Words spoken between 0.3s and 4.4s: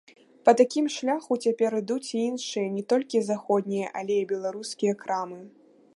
Па такім шляху цяпер ідуць і іншыя не толькі заходнія, але і